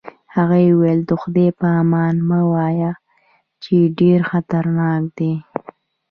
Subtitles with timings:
[0.35, 2.91] هغې وویل: د خدای په امان مه وایه،
[3.63, 5.33] چې ډېر خطرناک دی.